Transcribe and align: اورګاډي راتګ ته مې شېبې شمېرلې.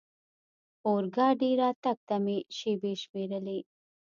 اورګاډي 0.87 1.49
راتګ 1.61 1.97
ته 2.07 2.15
مې 2.23 2.37
شېبې 2.57 2.93
شمېرلې. 3.01 3.59